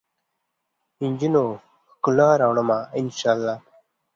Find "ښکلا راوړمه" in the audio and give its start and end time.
1.91-2.79